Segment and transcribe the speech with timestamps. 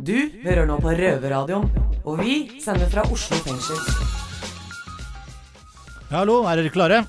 [0.00, 1.66] Du hører nå på Røverradioen,
[2.08, 3.76] og vi sender fra Oslo fengsel.
[6.08, 7.00] Hallo, er dere klare?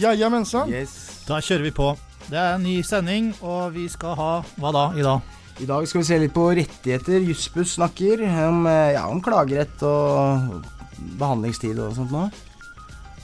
[0.00, 0.72] Jajamensan.
[0.72, 0.94] Yes.
[1.28, 1.90] Da kjører vi på.
[2.30, 5.36] Det er en ny sending, og vi skal ha hva da i dag?
[5.60, 7.20] I dag skal vi se litt på rettigheter.
[7.28, 10.64] Jussbuss snakker om, eh, ja, om klagerett og
[11.20, 12.30] behandlingstid og sånt noe.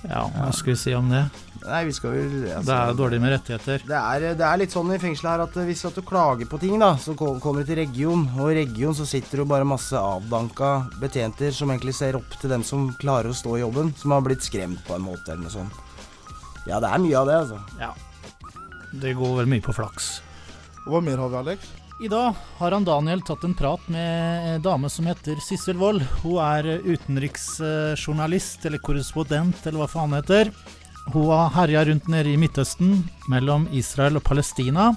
[0.04, 1.24] Ja, hva skal vi si om det?
[1.64, 3.84] Nei, vi skal vel altså, Det er dårlig med rettigheter.
[3.88, 6.60] Det er, det er litt sånn i fengselet her at hvis at du klager på
[6.62, 8.26] ting, da, så kommer du til region.
[8.36, 12.52] Og i region så sitter det bare masse avdanka betjenter som egentlig ser opp til
[12.52, 13.94] dem som klarer å stå i jobben.
[13.96, 15.82] Som har blitt skremt på en måte eller noe sånt.
[16.66, 17.58] Ja, det er mye av det, altså.
[17.80, 17.94] Ja.
[18.96, 20.16] Det går vel mye på flaks.
[20.86, 21.74] Og hva mer har vi, Alex?
[21.96, 26.02] I dag har han Daniel tatt en prat med en dame som heter Sissel Wold.
[26.20, 30.50] Hun er utenriksjournalist, eller korrespondent, eller hva faen heter.
[31.12, 34.90] Hun har herja rundt nede i Midtøsten, mellom Israel og Palestina.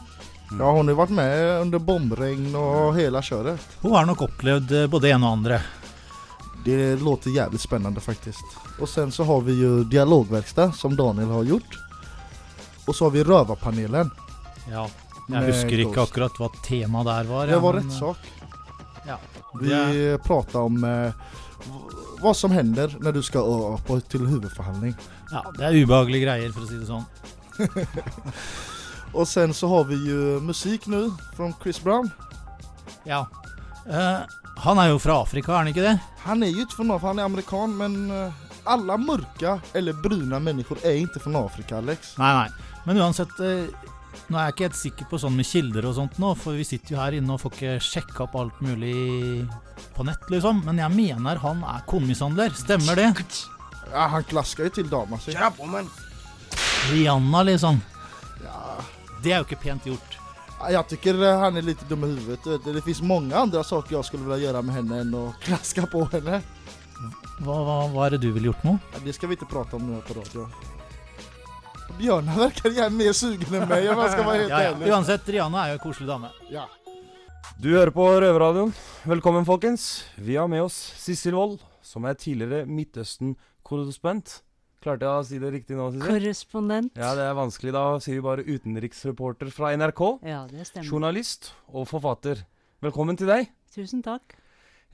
[0.49, 3.75] Ja, hun har vært med under bomregn og hele kjøret.
[3.83, 5.59] Hun har nok opplevd eh, både en og andre.
[6.65, 8.57] Det låter jævlig spennende, faktisk.
[8.81, 11.77] Og sen så har vi jo dialogverksted, som Daniel har gjort.
[12.87, 14.09] Og så har vi Røverpanelen.
[14.71, 14.87] Ja.
[15.29, 17.47] Jeg husker ikke akkurat hva temaet der var.
[17.53, 18.17] Det var rettssak.
[18.17, 19.05] sak.
[19.05, 19.17] Ja.
[19.61, 21.13] Vi Det pratar om eh,
[22.21, 24.95] vad som hender når du skal på, til hovedforhandling.
[25.31, 27.05] ja, det er ubehagelige greier, for å si det sånn.
[29.17, 32.11] og sen så har vi jo musik nå, fra Chris Brown.
[33.07, 33.25] Ja.
[33.87, 34.27] Uh,
[34.65, 35.95] han er jo fra Afrika, er han ikke det?
[36.25, 40.39] Han er jo ikke fra Afrika, han er amerikan men uh, alle mørke eller brune
[40.43, 42.15] mennesker er ikke fra Afrika Alex.
[42.19, 42.49] Nei, nei.
[42.87, 43.69] Men uansett, eh,
[44.29, 46.65] nå er jeg ikke helt sikker på sånn med kilder og sånt nå, for vi
[46.67, 48.93] sitter jo her inne og får ikke sjekka opp alt mulig
[49.95, 50.61] på nett, liksom.
[50.65, 52.53] Men jeg mener han er konemishandler.
[52.57, 53.09] Stemmer det?
[53.89, 55.33] Ja, han klaska jo til dama si.
[55.33, 55.89] Kjør på, men.
[56.91, 57.81] Rihanna, liksom.
[58.43, 58.77] Ja,
[59.23, 60.15] Det er jo ikke pent gjort.
[60.69, 62.43] Jeg tycker eh, han er litt dum i huvudet.
[62.43, 62.71] du.
[62.75, 66.03] Det fins mange andre saker jeg skulle vilja gjøre med henne enn å klaske på
[66.11, 66.41] henne.
[67.39, 68.75] Hva, hva, hva er det du ville gjort nå?
[69.05, 70.47] Det skal vi ikke prate om nå på radio.
[71.99, 74.73] Björn verkar jeg mer sugen enn meg, om jeg skal være helt Ja, ja.
[74.73, 74.91] ärlig.
[74.93, 76.29] Uansett, Rihanna er jo en koselig dame.
[76.51, 76.65] Ja.
[77.59, 78.71] Du hører på Røverradioen.
[79.09, 80.05] Velkommen, folkens.
[80.15, 84.37] Vi har med oss Sissel Wold, som er tidligere Midtøsten-korrespondent.
[84.79, 86.07] Klarte jeg å si det riktig nå, Sissel?
[86.07, 86.95] Korrespondent.
[86.95, 87.73] Ja, det er vanskelig.
[87.75, 90.03] Da sier vi bare utenriksreporter fra NRK.
[90.23, 90.87] Ja, det stemmer.
[90.87, 92.45] Journalist og forfatter.
[92.85, 93.51] Velkommen til deg.
[93.75, 94.37] Tusen takk.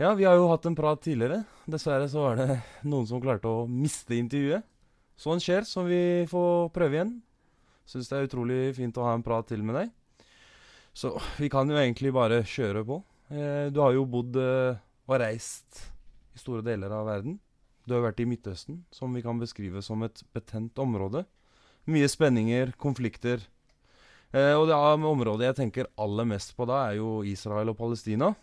[0.01, 1.43] Ja, vi har jo hatt en prat tidligere.
[1.69, 4.65] Dessverre så var det noen som klarte å miste intervjuet.
[5.15, 7.13] Sånn skjer, så vi får prøve igjen.
[7.87, 9.93] Syns det er utrolig fint å ha en prat til med deg.
[10.95, 13.01] Så vi kan jo egentlig bare kjøre på.
[13.29, 15.81] Eh, du har jo bodd eh, og reist
[16.35, 17.37] i store deler av verden.
[17.85, 21.25] Du har vært i Midtøsten, som vi kan beskrive som et betent område.
[21.91, 23.43] Mye spenninger, konflikter.
[24.33, 28.33] Eh, og det området jeg tenker aller mest på da, er jo Israel og Palestina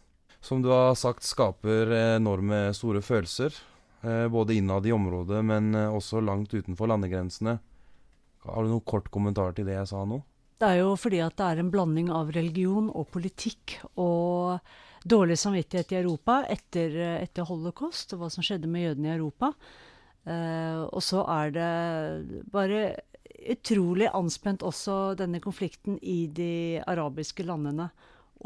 [0.42, 3.54] som du har sagt skaper enorme store følelser.
[4.02, 7.58] Eh, både innad i området, men eh, også langt utenfor landegrensene.
[8.42, 10.18] Har du noen kort kommentar til det jeg sa nå?
[10.58, 14.58] Det er jo fordi at det er en blanding av religion og politikk og
[15.06, 19.50] dårlig samvittighet i Europa etter, etter holocaust og hva som skjedde med jødene i Europa.
[20.22, 22.82] Uh, og så er det bare
[23.50, 27.88] utrolig anspent også denne konflikten i de arabiske landene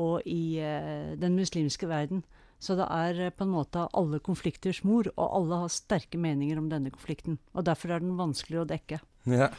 [0.00, 2.25] og i uh, den muslimske verden.
[2.62, 6.59] Så det er eh, på en måte alle konflikters mor, og alle har sterke meninger
[6.61, 7.39] om denne konflikten.
[7.55, 9.00] Og derfor er den vanskelig å dekke.
[9.28, 9.50] Ja.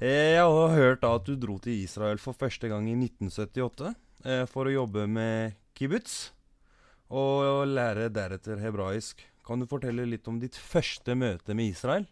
[0.00, 3.92] Eh, Jeg har hørt at du dro til Israel for første gang i 1978
[4.24, 6.30] eh, for å jobbe med kibbutz
[7.12, 9.20] og lære deretter hebraisk.
[9.44, 12.06] Kan du fortelle litt om ditt første møte med Israel?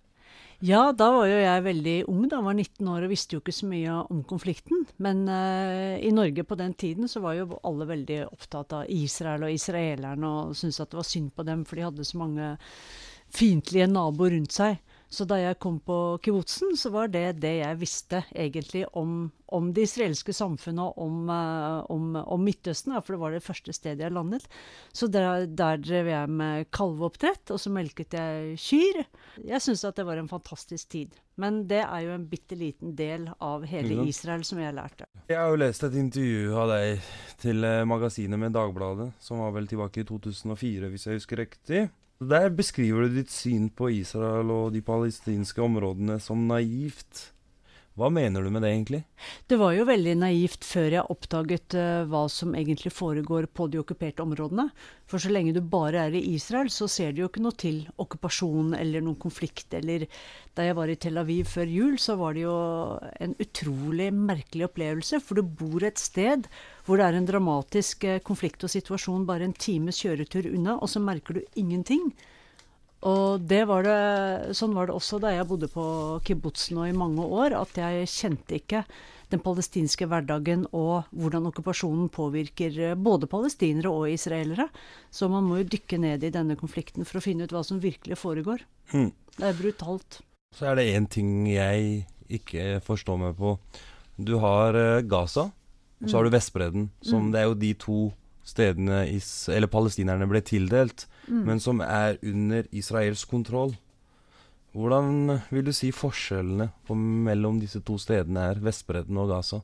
[0.61, 3.55] Ja, da var jo jeg veldig ung, da var 19 år og visste jo ikke
[3.57, 4.83] så mye om konflikten.
[5.01, 9.47] Men uh, i Norge på den tiden så var jo alle veldig opptatt av Israel
[9.49, 12.51] og israelerne og syntes at det var synd på dem, for de hadde så mange
[13.33, 14.77] fiendtlige naboer rundt seg.
[15.11, 19.73] Så da jeg kom på kibbutzen, så var det det jeg visste egentlig om, om
[19.75, 24.07] det israelske samfunnet og om, eh, om, om Midtøsten, for det var det første stedet
[24.07, 24.47] jeg landet.
[24.95, 29.03] Så der, der drev jeg med kalveoppdrett, og så melket jeg kyr.
[29.51, 31.19] Jeg syns at det var en fantastisk tid.
[31.41, 35.09] Men det er jo en bitte liten del av hele Israel som jeg lærte.
[35.31, 39.57] Jeg har jo lest et intervju av deg til eh, magasinet med Dagbladet, som var
[39.59, 41.89] vel tilbake i 2004, hvis jeg husker riktig.
[42.21, 47.31] Der beskriver du ditt syn på Israel og de palestinske områdene som naivt.
[48.01, 48.99] Hva mener du med det, egentlig?
[49.45, 53.81] Det var jo veldig naivt før jeg oppdaget uh, hva som egentlig foregår på de
[53.83, 54.71] okkuperte områdene.
[55.11, 57.83] For så lenge du bare er i Israel, så ser du jo ikke noe til
[58.01, 59.77] okkupasjon eller noen konflikt.
[59.77, 60.07] Eller
[60.57, 62.57] da jeg var i Tel Aviv før jul, så var det jo
[63.21, 65.21] en utrolig merkelig opplevelse.
[65.21, 66.49] For du bor et sted
[66.87, 70.89] hvor det er en dramatisk uh, konflikt og situasjon bare en times kjøretur unna, og
[70.89, 72.15] så merker du ingenting.
[73.09, 74.01] Og det var det,
[74.57, 75.85] sånn var det også da jeg bodde på
[76.27, 78.85] kibbutzen nå i mange år, at jeg kjente ikke
[79.31, 84.67] den palestinske hverdagen og hvordan okkupasjonen påvirker eh, både palestinere og israelere.
[85.11, 87.81] Så man må jo dykke ned i denne konflikten for å finne ut hva som
[87.83, 88.65] virkelig foregår.
[88.93, 89.13] Mm.
[89.37, 90.21] Det er brutalt.
[90.57, 93.55] Så er det én ting jeg ikke forstår meg på.
[94.19, 95.49] Du har uh, Gaza,
[96.01, 96.91] og så har du Vestbredden.
[97.01, 97.33] Som Mm.
[97.33, 97.99] Det er jo de to
[98.45, 101.45] stedene is eller palestinerne ble tildelt, Mm.
[101.47, 103.77] men som er under israelsk kontroll.
[104.75, 109.61] Hvordan vil du si forskjellene på, mellom disse to stedene er, Vestbredden og Gaza?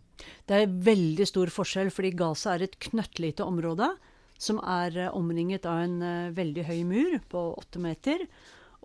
[0.47, 3.93] Det er veldig stor forskjell, fordi Gaza er et knøttlite område
[4.39, 8.27] som er eh, omringet av en eh, veldig høy mur på åtte meter.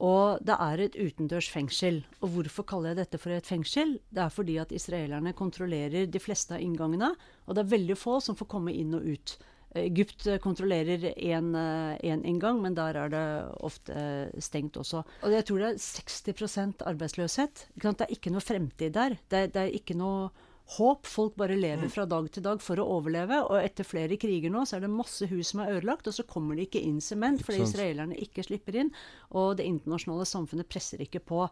[0.01, 2.01] Og det er et utendørs fengsel.
[2.21, 3.97] Og hvorfor kaller jeg dette for et fengsel?
[4.09, 7.11] Det er fordi at israelerne kontrollerer de fleste av inngangene,
[7.45, 9.35] og det er veldig få som får komme inn og ut.
[9.79, 13.25] Egypt eh, kontrollerer én inngang, men der er det
[13.63, 15.03] ofte eh, stengt også.
[15.23, 17.67] Og jeg tror det er 60 arbeidsløshet.
[17.75, 19.15] Det er ikke noe fremtid der.
[19.31, 20.29] Det er, det er ikke noe
[20.75, 21.07] håp.
[21.07, 23.41] Folk bare lever fra dag til dag for å overleve.
[23.47, 26.27] Og etter flere kriger nå, så er det masse hus som er ødelagt, og så
[26.27, 28.91] kommer det ikke inn sement fordi israelerne ikke slipper inn.
[29.31, 31.45] Og det internasjonale samfunnet presser ikke på.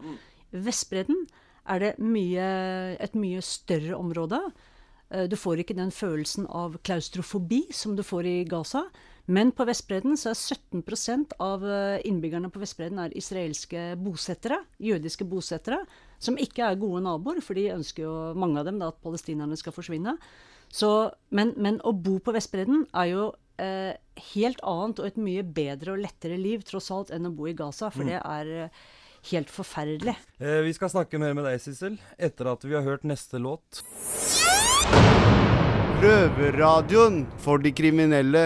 [0.51, 1.23] Vestbredden
[1.69, 2.49] er det mye,
[2.99, 4.41] et mye større område.
[5.11, 8.85] Eh, Du får ikke den følelsen av klaustrofobi som du får i Gaza.
[9.29, 10.39] Men på Vestbredden så er
[10.81, 15.83] 17 av eh, innbyggerne på Vestbredden er israelske bosettere, jødiske bosettere,
[16.17, 19.57] som ikke er gode naboer, for de ønsker jo, mange av dem, da, at palestinerne
[19.57, 20.15] skal forsvinne.
[20.73, 23.27] Så, men, men å bo på Vestbredden er jo
[23.61, 23.93] eh,
[24.33, 27.57] helt annet og et mye bedre og lettere liv, tross alt, enn å bo i
[27.57, 28.83] Gaza, for det er eh,
[29.29, 30.17] helt forferdelig.
[30.41, 33.83] Eh, vi skal snakke mer med deg, Sissel, etter at vi har hørt neste låt.
[35.99, 38.43] Røverradioen for de kriminelle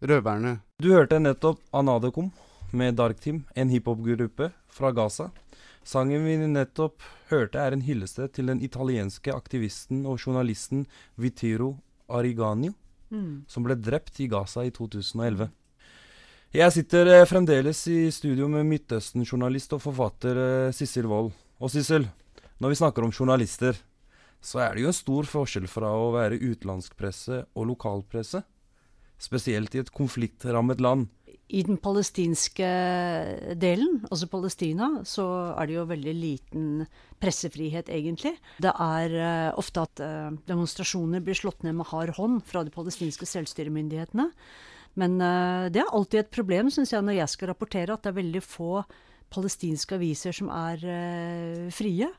[0.00, 0.58] røverne.
[0.80, 2.30] Du hørte nettopp Anadekom
[2.72, 5.30] med Dark Team, en hiphop-gruppe fra Gaza.
[5.86, 11.76] Sangen vi nettopp hørte er en hyllest til den italienske aktivisten og journalisten Vitiro
[12.08, 12.72] Ariganio,
[13.46, 15.50] som ble drept i Gaza i 2011.
[16.56, 21.32] Jeg sitter eh, fremdeles i studio med Midtøsten-journalist og forfatter eh, Sissel Wold.
[21.60, 22.06] Og Sissel,
[22.62, 23.76] når vi snakker om journalister,
[24.46, 28.44] så er det jo en stor forskjell fra å være utenlandskpresse og lokalpresse.
[29.18, 31.08] Spesielt i et konfliktrammet land.
[31.46, 32.68] I den palestinske
[33.58, 36.70] delen, altså Palestina, så er det jo veldig liten
[37.22, 38.34] pressefrihet, egentlig.
[38.62, 42.74] Det er uh, ofte at uh, demonstrasjoner blir slått ned med hard hånd fra de
[42.74, 44.26] palestinske selvstyremyndighetene.
[44.98, 48.10] Men uh, det er alltid et problem, syns jeg, når jeg skal rapportere, at det
[48.10, 48.82] er veldig få
[49.30, 50.82] palestinske aviser som er
[51.74, 52.10] frie.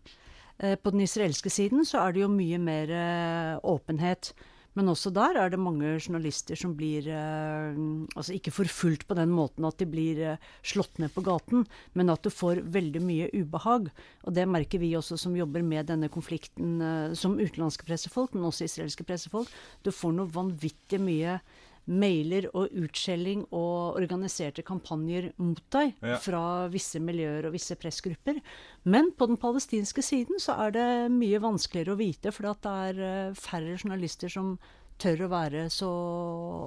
[0.59, 4.33] Eh, på den israelske siden så er det jo mye mer eh, åpenhet.
[4.77, 7.77] Men også der er det mange journalister som blir eh,
[8.13, 10.21] altså ikke forfulgt på den måten at de blir
[10.65, 11.65] slått ned på gaten,
[11.97, 13.89] men at du får veldig mye ubehag.
[14.25, 16.77] Og det merker vi også som jobber med denne konflikten
[17.17, 19.49] som utenlandske pressefolk, men også israelske pressefolk.
[19.81, 21.39] Du får noe vanvittig mye
[21.87, 26.17] mailer og utskjelling og organiserte kampanjer mot deg Ja.
[26.19, 28.41] fra visse miljøer og visse pressgrupper.
[28.85, 32.99] Men på den palestinske siden så er det mye vanskeligere å vite, for det er
[32.99, 34.57] eh, færre journalister som
[34.99, 35.89] tør å være så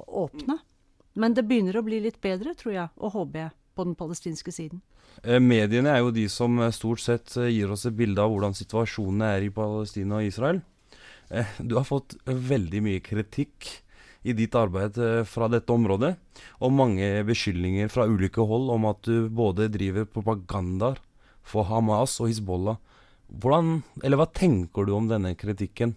[0.09, 0.59] åpne.
[1.15, 4.53] Men det begynner å bli litt bedre, tror jeg, og håper jeg, på den palestinske
[4.53, 4.81] siden.
[5.25, 8.55] Eh, mediene er jo de som eh, stort sett gir oss et bilde av hvordan
[8.57, 10.63] situasjonen er i Palestina og Israel.
[11.63, 13.69] Du har fått veldig mye kritikk
[14.23, 16.15] i ditt arbeid eh, fra dette området,
[16.61, 21.01] og mange beskyldninger fra ulike hold om at du både driver propagandaer
[21.47, 22.79] for Hamas og Hizbollah.
[23.31, 25.95] Hvordan, eller hva tenker du om denne kritikken?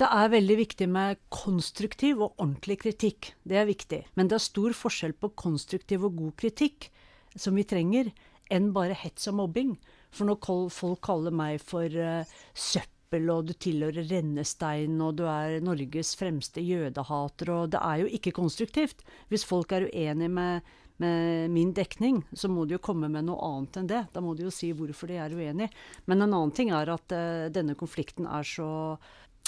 [0.00, 3.34] Det er veldig viktig med konstruktiv og ordentlig kritikk.
[3.44, 4.00] Det er viktig.
[4.16, 6.88] Men det er stor forskjell på konstruktiv og god kritikk,
[7.36, 8.08] som vi trenger,
[8.50, 9.74] enn bare hets og mobbing.
[10.10, 12.24] For når folk kaller meg for uh,
[12.56, 18.06] søppel, og du tilhører rennestein, og du er Norges fremste jødehater, og det er jo
[18.06, 19.02] ikke konstruktivt.
[19.28, 20.68] Hvis folk er uenig med,
[21.02, 24.04] med min dekning, så må de jo komme med noe annet enn det.
[24.14, 25.72] Da må de jo si hvorfor de er uenig.
[26.06, 28.70] Men en annen ting er at uh, denne konflikten er så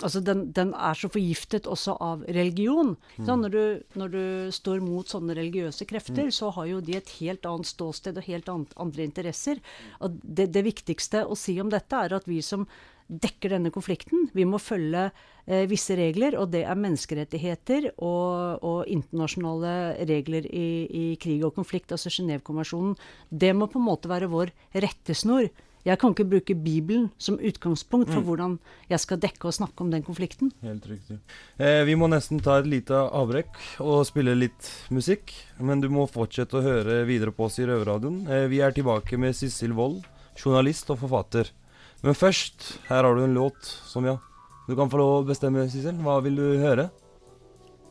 [0.00, 2.94] Altså den, den er så forgiftet også av religion.
[3.20, 3.26] Mm.
[3.28, 4.24] når, du, når du
[4.56, 8.48] står mot sånne religiøse krefter, så har jo de et helt annet ståsted og helt
[8.48, 9.60] andre interesser.
[10.00, 12.64] Og det, det viktigste å si om dette er at vi som
[13.08, 14.28] dekker denne konflikten.
[14.36, 15.08] Vi må følge
[15.46, 19.74] eh, visse regler, og det er menneskerettigheter og, og internasjonale
[20.08, 22.96] regler i, i, krig og konflikt, altså Genévekonvensjonen.
[23.28, 25.50] Det må på en måte være vår rettesnor.
[25.82, 28.26] Jeg kan ikke bruke Bibelen som utgangspunkt for mm.
[28.26, 28.52] hvordan
[28.90, 30.52] jeg skal dekke og snakke om den konflikten.
[30.62, 31.18] Helt riktig.
[31.58, 35.34] Eh, vi må nesten ta et lite avbrekk og spille litt musikk.
[35.58, 38.22] Men du må fortsette å høre videre på oss i Røverradioen.
[38.30, 40.04] Eh, vi er tilbake med Sissel Wold,
[40.38, 41.50] journalist og forfatter.
[42.02, 44.16] Men først, her har du en låt som ja,
[44.66, 45.98] du kan få lov å bestemme, Sissel.
[46.02, 46.90] Hva vil du høre?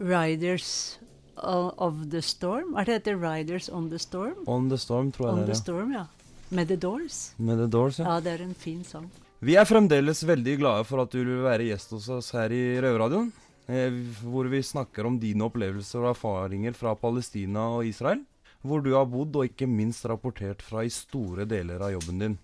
[0.01, 0.97] 'Riders
[1.37, 2.73] of the Storm'?
[2.79, 4.43] Er det heter 'Riders on the Storm'?
[4.47, 5.53] On the Storm, tror jeg on det er.
[5.53, 6.05] The storm, ja.
[6.49, 7.33] Med The Doors.
[7.37, 8.05] Med The Doors, ja.
[8.05, 8.19] ja.
[8.19, 9.09] Det er en fin sang.
[9.41, 12.77] Vi er fremdeles veldig glade for at du vil være gjest hos oss her i
[12.83, 13.31] Røverradioen.
[13.71, 18.25] Eh, hvor vi snakker om dine opplevelser og erfaringer fra Palestina og Israel.
[18.61, 22.37] Hvor du har bodd og ikke minst rapportert fra i store deler av jobben din.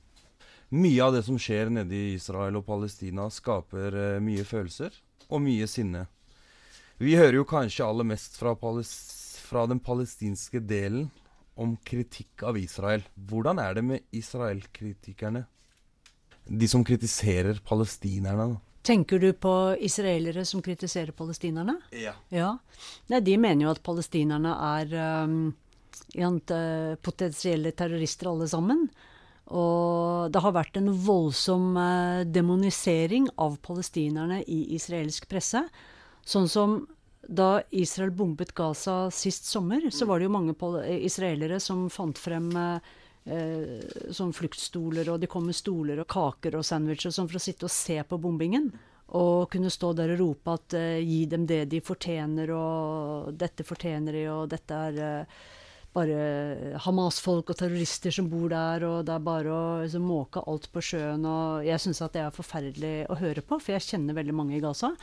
[0.70, 4.96] Mye av det som skjer nede i Israel og Palestina, skaper eh, mye følelser
[5.32, 6.06] og mye sinne.
[7.00, 11.08] Vi hører jo kanskje aller mest fra, fra, den palestinske delen
[11.56, 13.06] om kritikk av Israel.
[13.16, 15.46] Hvordan er det med Israel-kritikerne?
[16.48, 18.64] De som kritiserer palestinerne, da?
[18.88, 21.76] Tenker du på israelere som kritiserer palestinerne?
[21.92, 22.14] Ja.
[22.32, 22.54] ja.
[23.12, 24.94] Nei, de mener jo at palestinerne er
[25.28, 25.50] um,
[27.04, 28.86] potensielle terrorister alle sammen.
[29.48, 35.62] Og det har vært en voldsom eh, demonisering av palestinerne i israelsk presse.
[36.28, 36.82] Sånn som
[37.28, 40.56] da Israel bombet Gaza sist sommer, så var det jo mange
[41.00, 42.92] israelere som fant frem eh,
[43.28, 47.44] eh, sånn fluktstoler, og de kom med stoler og kaker og sandwicher sånn for å
[47.44, 48.72] sitte og se på bombingen.
[49.18, 53.68] Og kunne stå der og rope at eh, gi dem det de fortjener, og dette
[53.68, 55.40] fortjener de, og dette er eh,
[55.98, 60.70] bare Hamas-folk og terrorister som bor der, og det er bare å liksom, måke alt
[60.74, 61.26] på sjøen.
[61.26, 64.58] og Jeg syns at det er forferdelig å høre på, for jeg kjenner veldig mange
[64.58, 64.94] i Gaza.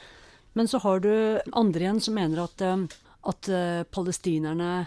[0.54, 1.10] Men så har du
[1.52, 2.84] andre igjen som mener at, eh,
[3.26, 4.86] at uh, palestinerne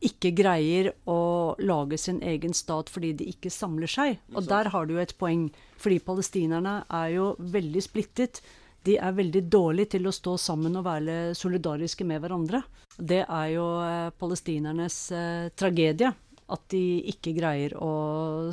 [0.00, 4.16] ikke greier å lage sin egen stat fordi de ikke samler seg.
[4.32, 8.40] Og der har du jo et poeng, fordi palestinerne er jo veldig splittet
[8.86, 12.62] de er veldig dårlige til å stå sammen og være solidariske med hverandre.
[12.96, 16.12] Det er jo eh, palestinernes eh, tragedie.
[16.50, 16.82] At de
[17.12, 17.92] ikke greier å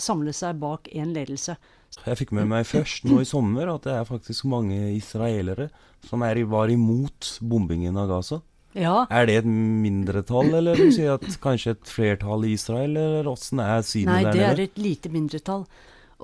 [0.03, 1.55] samle seg bak én ledelse.
[2.03, 5.71] Jeg fikk med meg først nå i sommer at det er faktisk mange israelere
[6.05, 8.41] som er, var imot bombingen av Gaza.
[8.77, 9.07] Ja.
[9.09, 13.29] Er det et mindretall, eller vil du si at kanskje et flertall i Israel, eller
[13.31, 14.27] åssen er synet der nede?
[14.27, 15.65] Nei, det er et lite mindretall.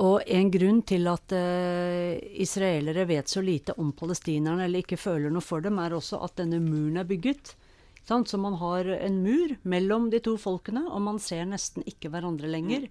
[0.01, 5.29] Og en grunn til at uh, israelere vet så lite om palestinerne, eller ikke føler
[5.29, 7.53] noe for dem, er også at denne muren er bygget.
[8.03, 8.31] Sant?
[8.31, 12.49] Så man har en mur mellom de to folkene, og man ser nesten ikke hverandre
[12.49, 12.87] lenger.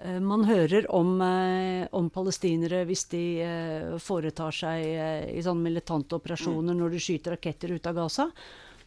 [0.00, 3.22] Uh, man hører om, uh, om, palestinere hvis de
[4.00, 8.30] foretar seg i sånne militante operasjoner når de skyter raketter ut av Gaza.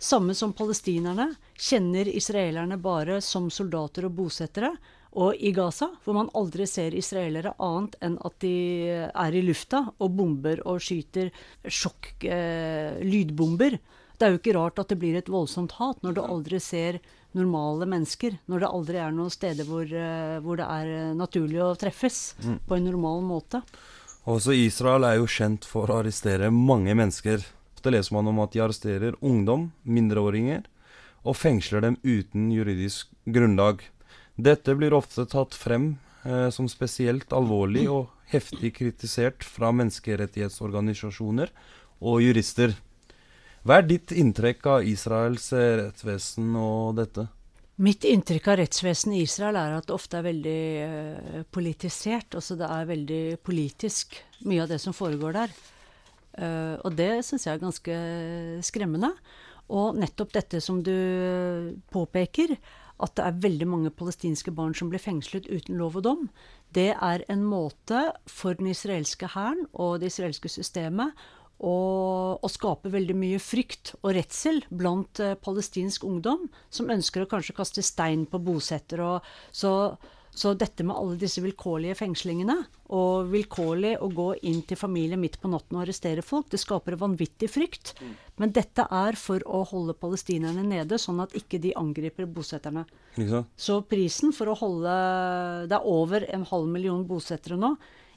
[0.01, 4.73] Samme som palestinerne kjenner israelerne bare som soldater og bosettere.
[5.13, 8.55] Og i Gaza, hvor man aldri ser israelere annet enn at de
[9.05, 11.29] er i lufta og bomber og skyter
[11.69, 13.77] sjokk eh, lydbomber.
[14.17, 16.99] Det er jo ikke rart at det blir et voldsomt hat når du aldri ser
[17.37, 18.39] normale mennesker.
[18.49, 22.59] Når det aldri er noen steder hvor, eh, hvor det er naturlig å treffes mm.
[22.65, 23.61] på en normal måte.
[24.29, 27.43] Også Israel er jo kjent for å arrestere mange mennesker.
[27.75, 30.63] Ofte leser man om at de arresterer ungdom, mindreåringer,
[31.27, 33.83] og fengsler dem uten juridisk grunnlag.
[34.35, 35.93] Dette blir ofte tatt frem
[36.25, 41.53] eh, som spesielt alvorlig og heftig kritisert fra menneskerettighetsorganisasjoner
[42.01, 42.73] og jurister.
[43.63, 47.27] Hva er ditt inntrykk av Israels rettsvesen og dette?
[47.81, 52.35] Mitt inntrykk av rettsvesenet i Israel er at det ofte er veldig eh, politisert.
[52.37, 55.55] Altså det er veldig politisk, mye av det som foregår der.
[56.33, 57.95] Uh, og det syns jeg er ganske
[58.65, 59.11] skremmende.
[59.73, 60.93] Og nettopp dette som du
[61.93, 62.55] påpeker,
[63.01, 66.27] at det er veldig mange palestinske barn som blir fengslet uten lov og dom,
[66.73, 71.17] det er en måte for den israelske hæren og det israelske systemet
[71.63, 71.75] å,
[72.41, 77.55] å, skape veldig mye frykt og redsel blant uh, palestinsk ungdom, som ønsker å kanskje
[77.55, 79.19] kaste stein på bosettere.
[79.55, 79.71] Så
[80.33, 82.55] så dette med alle disse vilkårlige fengslingene,
[82.93, 86.97] og vilkårlig å gå inn til familien midt på natten og arrestere folk, det skaper
[86.97, 87.93] vanvittig frykt.
[88.01, 88.13] Mm.
[88.41, 92.85] Men dette er for å holde palestinerne nede, sånn at ikke de angriper bosetterne.
[93.53, 94.93] Så prisen for å holde
[95.69, 97.75] Det er over en halv million bosettere nå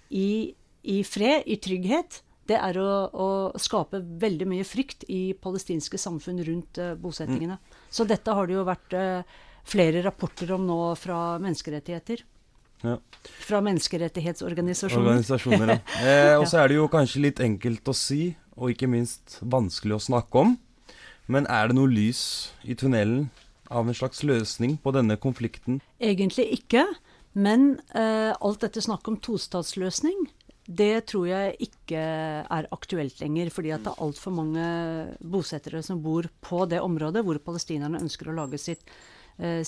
[0.08, 0.54] i,
[0.88, 2.22] i fred, i trygghet.
[2.46, 7.58] Det er å, å, skape veldig mye frykt i palestinske samfunn rundt uh, bosettingene.
[7.58, 7.80] Mm.
[7.90, 12.22] Så dette har det jo vært uh, flere rapporter om nå fra menneskerettigheter.
[12.84, 12.98] Ja.
[13.46, 15.08] Fra menneskerettighetsorganisasjoner.
[15.08, 15.80] Organisasjoner, ja.
[16.06, 19.98] Eh, og så er det jo kanskje litt enkelt å si, og ikke minst vanskelig
[19.98, 20.54] å snakke om.
[21.26, 23.28] Men er det noe lys i tunnelen
[23.72, 25.80] av en slags løsning på denne konflikten?
[25.98, 26.84] Egentlig ikke.
[27.36, 30.28] Men eh, alt dette snakket om tostatsløsning,
[30.66, 32.04] det tror jeg ikke
[32.42, 33.50] er aktuelt lenger.
[33.54, 34.68] Fordi at det er altfor mange
[35.20, 38.86] bosettere som bor på det området hvor palestinerne ønsker å lage sitt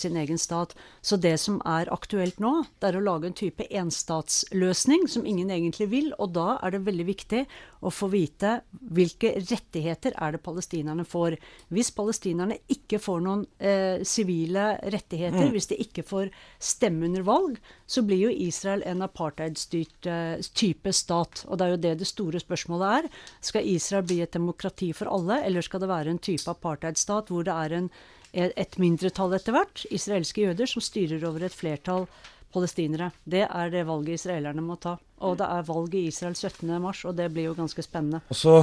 [0.01, 0.75] sin egen stat.
[1.05, 5.51] Så det som er aktuelt nå, det er å lage en type enstatsløsning som ingen
[5.51, 6.13] egentlig vil.
[6.19, 7.43] Og da er det veldig viktig
[7.85, 8.57] å få vite
[8.91, 11.37] hvilke rettigheter er det palestinerne får.
[11.71, 15.53] Hvis palestinerne ikke får noen eh, sivile rettigheter, Mm.
[15.55, 20.93] hvis de ikke får stemme under valg, så blir jo Israel en apartheidstyrt eh, type
[20.93, 21.45] stat.
[21.49, 23.09] Og det er jo det det store spørsmålet er.
[23.41, 27.45] Skal Israel bli et demokrati for alle, eller skal det være en type apartheidstat hvor
[27.47, 27.91] det er en,
[28.33, 32.07] et mindretall etter hvert, israelske jøder, som styrer over et flertall
[32.55, 33.11] palestinere?
[33.25, 34.97] Det er det valget israelerne må ta.
[35.25, 36.71] Og det er valg i Israel 17.
[36.83, 38.23] mars, og det blir jo ganske spennende.
[38.29, 38.61] Og så,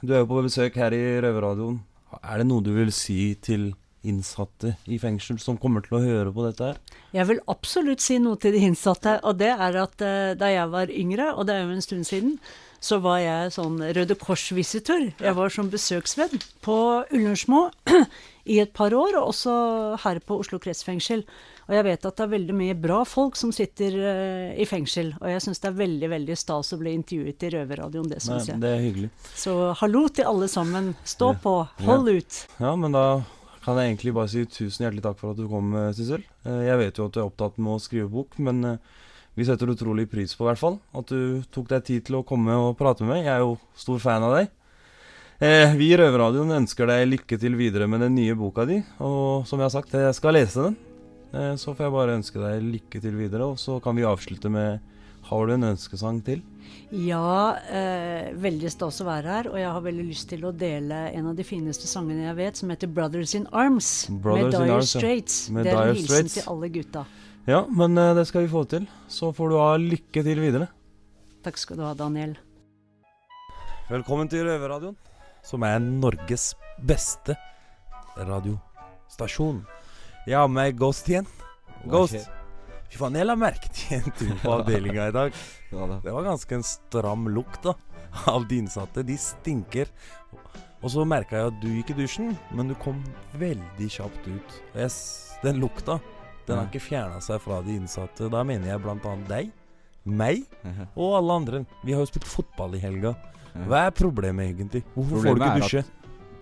[0.00, 1.80] du er jo på besøk her i Røverradioen.
[2.20, 3.70] Er det noe du vil si til
[4.06, 6.80] innsatte i fengsel som kommer til å høre på dette her?
[7.16, 10.72] Jeg vil absolutt si noe til de innsatte, og det er at eh, da jeg
[10.72, 12.38] var yngre, og det er jo en stund siden,
[12.80, 15.10] så var jeg sånn Røde Kors-visitor.
[15.20, 16.76] Jeg var som besøksvenn på
[17.12, 17.66] Ullersmo
[18.50, 19.52] i et par år, og også
[20.00, 21.22] her på Oslo kretsfengsel.
[21.68, 25.12] Og jeg vet at det er veldig mye bra folk som sitter uh, i fengsel,
[25.20, 28.48] og jeg syns det er veldig veldig stas å bli intervjuet i Røverradioen, det syns
[28.50, 28.58] jeg.
[28.64, 29.10] det er hyggelig.
[29.38, 30.94] Så hallo til alle sammen.
[31.06, 31.38] Stå Ja.
[31.44, 31.54] på,
[31.86, 32.40] hold ut.
[32.58, 33.04] Ja, men da
[33.62, 36.24] kan jeg egentlig bare si tusen hjertelig takk for at du kom, eh, Sissel.
[36.48, 38.76] Eh, Jeg vet jo at du er opptatt med å skrive bok, men eh,
[39.38, 42.24] vi setter utrolig pris på i hvert fall at du tok deg tid til å
[42.26, 43.24] komme og prate med meg.
[43.28, 44.50] Jeg er jo stor fan av deg.
[45.40, 48.82] Eh, vi i Røverradioen ønsker deg lykke til videre med den nye boka di.
[49.00, 50.76] Og som jeg har sagt, jeg skal lese den.
[51.32, 54.52] Eh, så får jeg bare ønske deg lykke til videre, og så kan vi avslutte
[54.52, 54.80] med
[55.30, 56.40] Har du en ønskesang til?
[56.90, 61.10] Ja, eh, veldig stas å være her, og jeg har veldig lyst til å dele
[61.12, 64.80] en av de fineste sangene jeg vet, som heter 'Brothers in Arms' Brothers med Dyer.
[64.80, 65.50] Straits.
[65.50, 66.34] Med det er en hilsen Straits.
[66.34, 67.04] til alle gutta.
[67.48, 68.86] Ja, men eh, det skal vi få til.
[69.08, 70.68] Så får du ha lykke til videre.
[71.44, 72.36] Takk skal du ha, Daniel.
[73.90, 74.98] Velkommen til Røverradioen,
[75.42, 76.52] som er Norges
[76.86, 77.34] beste
[78.16, 79.64] radiostasjon.
[80.28, 81.26] Jeg har med Ghost igjen.
[81.88, 82.28] Ghost.
[82.90, 85.42] Fy faen, jeg la merke til en ting på avdelinga i dag.
[85.72, 85.98] Ja da.
[86.04, 87.74] Det var ganske en stram lukt da,
[88.30, 89.06] av de innsatte.
[89.06, 89.90] De stinker.
[90.80, 93.00] Og så merka jeg at du gikk i dusjen, men du kom
[93.40, 94.56] veldig kjapt ut.
[94.76, 94.96] Yes,
[95.42, 95.98] den lukta,
[96.50, 98.28] den har ikke fjerna seg fra de innsatte.
[98.32, 99.50] Da mener jeg annet deg,
[100.04, 100.44] meg
[100.96, 101.62] og alle andre.
[101.84, 103.14] Vi har jo spilt fotball i helga.
[103.66, 104.84] Hva er problemet egentlig?
[104.94, 105.84] Hvorfor Problemet får du ikke dusje?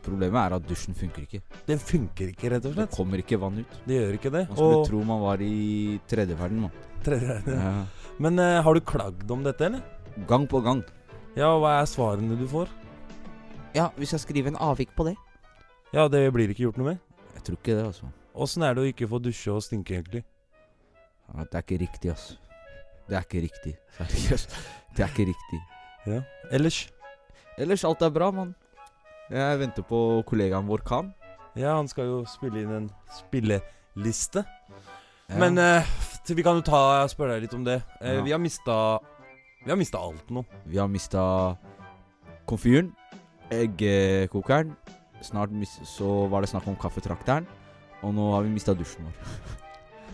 [0.09, 1.41] Problemet er at dusjen funker ikke.
[1.69, 2.91] Den funker ikke, rett og slett.
[2.93, 3.79] Det kommer ikke vann ut.
[3.85, 4.45] Det gjør ikke det.
[4.49, 6.85] Man skulle Og tro man var i tredje verden, mann.
[7.05, 7.73] Tredje- Ja.
[8.19, 9.83] Men uh, har du klagd om dette, eller?
[10.27, 10.83] Gang på gang.
[11.37, 12.69] Ja, hva er svarene du får?
[13.77, 15.15] Ja, hvis jeg skriver en avvik på det
[15.93, 16.99] Ja, det blir ikke gjort noe med.
[17.37, 18.09] Jeg tror ikke det, altså.
[18.39, 20.23] Åssen er det å ikke få dusje og stinke, egentlig?
[21.29, 22.37] Ja, det er ikke riktig, altså.
[23.09, 23.73] Det er ikke riktig.
[23.99, 24.55] Seriøst.
[24.97, 25.61] Det er ikke riktig.
[26.09, 26.21] Ja.
[26.55, 26.79] Ellers?
[27.59, 28.55] Ellers, alt er bra, mann.
[29.33, 29.99] Jeg venter på
[30.29, 31.11] kollegaen vår Khan.
[31.59, 32.87] Ja, han skal jo spille inn en
[33.19, 34.45] spilleliste.
[35.29, 35.37] Ja.
[35.43, 35.89] Men eh,
[36.31, 37.81] vi kan jo ta spørre deg litt om det.
[38.01, 38.23] Eh, Ja.
[38.25, 38.77] Vi har mista
[39.65, 40.45] Vi har mista alt nå.
[40.65, 41.21] Vi har mista
[42.49, 42.93] komfyren,
[43.53, 44.77] eggkokeren.
[45.21, 47.45] Snart mis så var det snakk om kaffetrakteren.
[48.03, 49.35] Og nå har vi mista dusjen vår.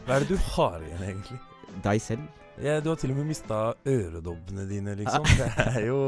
[0.07, 1.39] Hva er det du har igjen, egentlig?
[1.85, 2.25] Deg selv.
[2.63, 5.25] Ja, du har til og med mista øredobbene dine, liksom.
[5.27, 5.99] Det er jo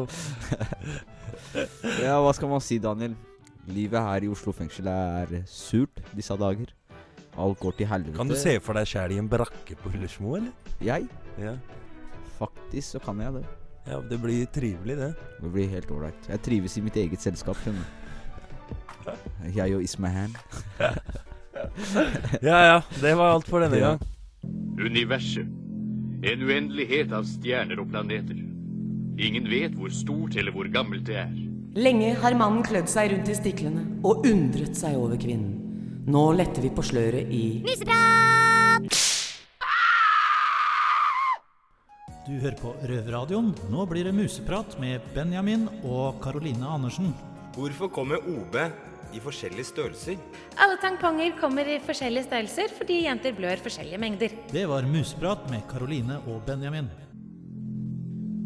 [2.05, 3.17] Ja, hva skal man si, Daniel?
[3.67, 6.71] Livet her i Oslo fengsel er surt disse dager.
[7.37, 8.17] Alt går til helvete.
[8.17, 10.53] Kan du se for deg sjæl i en brakke på Ullersmo, eller?
[10.81, 11.09] Jeg?
[11.41, 11.57] Ja.
[12.39, 13.45] Faktisk så kan jeg det.
[13.91, 15.11] ja, det blir trivelig, det.
[15.43, 16.29] Det blir helt ålreit.
[16.31, 17.59] Jeg trives i mitt eget selskap.
[19.55, 20.37] Jeg og Ismahan.
[22.43, 24.03] Ja ja, det var alt for denne gang.
[24.79, 25.49] Universet.
[26.27, 28.39] En uendelighet av stjerner og planeter.
[29.17, 31.31] Ingen vet hvor stort eller hvor gammelt det er.
[31.77, 35.55] Lenge har mannen klødd seg rundt i stiklene og undret seg over kvinnen.
[36.09, 37.45] Nå letter vi på sløret i
[42.27, 43.53] Du hører på Røverradioen.
[43.71, 47.13] Nå blir det museprat med Benjamin og Karoline Andersen.
[47.55, 48.57] Hvorfor kommer OB
[49.17, 50.21] i forskjellige størrelser?
[50.61, 54.39] Alle tamponger kommer i forskjellige størrelser fordi jenter blør forskjellige mengder.
[54.53, 56.93] Det var museprat med Karoline og Benjamin.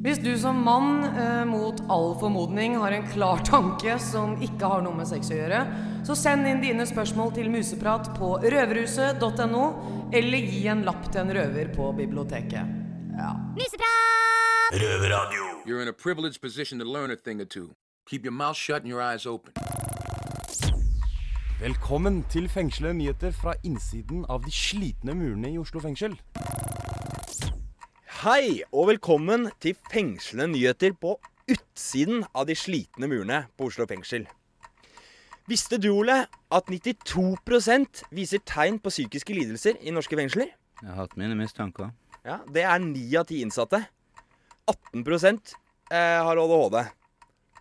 [0.00, 4.80] Hvis du som mann eh, mot all formodning har en klar tanke som ikke har
[4.86, 5.58] noe med sex å gjøre,
[6.08, 9.64] så send inn dine spørsmål til museprat på røverhuset.no,
[10.16, 12.72] eller gi en lapp til en røver på biblioteket.
[13.18, 13.34] Ja.
[13.58, 14.80] Museprat!
[14.80, 15.52] Røverradio.
[15.66, 17.74] You're in a privileged position to learn a thing or two.
[18.08, 19.52] Keep your mouth shut and your eyes open.
[21.60, 26.14] Velkommen til fengslede nyheter fra innsiden av de slitne murene i Oslo fengsel.
[28.22, 31.18] Hei, og velkommen til fengslende nyheter på
[31.52, 34.24] utsiden av de slitne murene på Oslo fengsel.
[35.52, 40.56] Visste du, Ole, at 92% viser tegn på psykiske lidelser i norske fengsler?
[40.80, 41.92] Jeg har hatt mine mistanker.
[42.24, 43.84] Ja, Det er ni av ti innsatte.
[44.64, 45.04] 18
[45.92, 46.84] eh, har ADHD.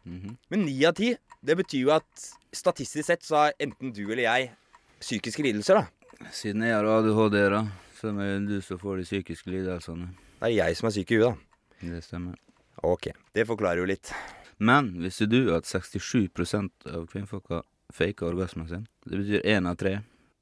[0.06, 0.38] Mhm.
[0.48, 4.26] Men ni av ti, det betyr jo at statistisk sett så har enten du eller
[4.26, 4.52] jeg
[5.00, 6.28] psykiske lidelser, da.
[6.36, 7.64] Siden jeg har ADHD, da,
[8.00, 10.12] så er det du som får de psykiske lidelsene.
[10.40, 11.90] Det er jeg som er syk i huet, da.
[11.94, 12.36] Det stemmer.
[12.84, 14.12] Ok, det forklarer jo litt.
[14.60, 17.62] Men visste du at 67% av kvinnfolka
[17.96, 18.88] faker orgasmen sin?
[19.08, 20.00] Det betyr én av tre.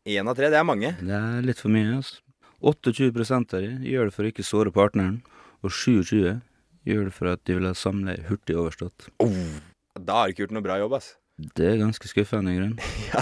[0.07, 0.95] Én av tre, det er mange.
[0.97, 2.21] Det er litt for mye, altså.
[2.57, 5.19] 28 av de gjør det for å ikke såre partneren,
[5.61, 6.39] og 27
[6.87, 9.11] gjør det for at de vil ha samleie hurtig overstått.
[9.21, 9.59] Oh,
[9.93, 11.13] da har du ikke gjort noe bra jobb, ass.
[11.37, 12.79] Det er ganske skuffende, i grunnen.
[13.13, 13.21] ja.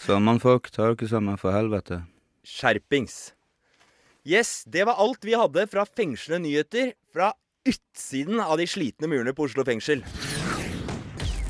[0.00, 2.00] Sammenfolk, ta dere sammen, for helvete.
[2.48, 3.34] Skjerpings.
[4.24, 7.32] Yes, det var alt vi hadde fra fengslende nyheter fra
[7.68, 10.00] utsiden av de slitne murene på Oslo fengsel.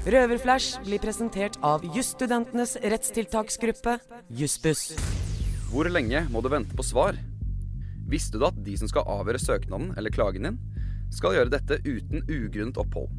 [0.02, 4.00] Røverflash blir presentert av jusstudentenes rettstiltaksgruppe,
[4.34, 4.88] Jussbuss.
[5.70, 7.14] Hvor lenge må du vente på svar?
[8.10, 10.58] Visste du at de som skal avgjøre søknaden eller klagen din,
[11.14, 13.12] skal gjøre dette uten ugrunnet opphold?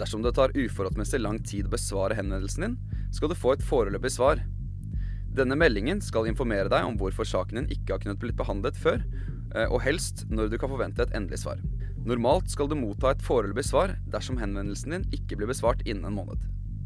[0.00, 2.76] Dersom det tar uforholdsmessig lang tid å besvare henvendelsen din,
[3.14, 4.42] skal du få et foreløpig svar.
[5.34, 9.02] Denne meldingen skal informere deg om hvorfor saken din ikke har kunnet blitt behandlet før,
[9.54, 11.62] eh, og helst når du kan forvente et endelig svar.
[12.04, 16.18] Normalt skal du motta et foreløpig svar dersom henvendelsen din ikke blir besvart innen en
[16.18, 16.42] måned.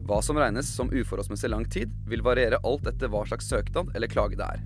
[0.08, 4.08] Hva som regnes som uforholdsmessig lang tid, vil variere alt etter hva slags søknad eller
[4.08, 4.62] klage det er.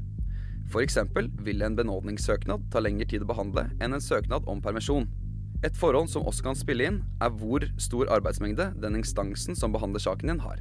[0.83, 5.09] Eksempel vil en benådningssøknad ta lengre tid å behandle enn en søknad om permisjon.
[5.63, 10.03] Et forhold som også kan spille inn, er hvor stor arbeidsmengde den instansen som behandler
[10.03, 10.59] saken din, har.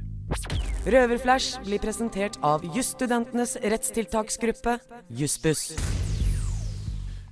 [0.86, 4.76] Røverflash blir presentert av jusstudentenes rettstiltaksgruppe,
[5.10, 5.72] Jussbuss.